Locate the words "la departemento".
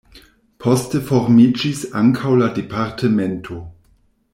2.41-3.63